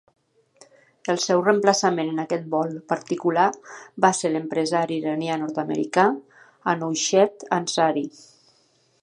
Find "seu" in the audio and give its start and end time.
1.25-1.43